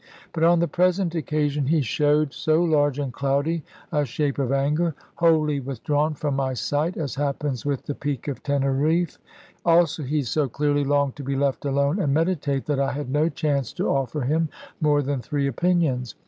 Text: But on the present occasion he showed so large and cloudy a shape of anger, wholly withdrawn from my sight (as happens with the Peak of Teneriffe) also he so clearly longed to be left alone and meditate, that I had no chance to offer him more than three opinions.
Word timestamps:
But 0.33 0.43
on 0.43 0.57
the 0.57 0.67
present 0.67 1.13
occasion 1.13 1.67
he 1.67 1.81
showed 1.83 2.33
so 2.33 2.63
large 2.63 2.97
and 2.97 3.13
cloudy 3.13 3.61
a 3.91 4.03
shape 4.03 4.39
of 4.39 4.51
anger, 4.51 4.95
wholly 5.17 5.59
withdrawn 5.59 6.15
from 6.15 6.35
my 6.35 6.55
sight 6.55 6.97
(as 6.97 7.13
happens 7.13 7.67
with 7.67 7.83
the 7.83 7.93
Peak 7.93 8.27
of 8.27 8.41
Teneriffe) 8.41 9.19
also 9.63 10.01
he 10.01 10.23
so 10.23 10.49
clearly 10.49 10.83
longed 10.83 11.15
to 11.17 11.23
be 11.23 11.35
left 11.35 11.65
alone 11.65 11.99
and 11.99 12.15
meditate, 12.15 12.65
that 12.65 12.79
I 12.79 12.93
had 12.93 13.11
no 13.11 13.29
chance 13.29 13.71
to 13.73 13.89
offer 13.89 14.21
him 14.21 14.49
more 14.81 15.03
than 15.03 15.21
three 15.21 15.45
opinions. 15.45 16.15